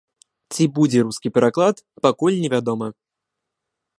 [0.53, 1.75] Ці будзе рускі пераклад,
[2.07, 2.87] пакуль невядома.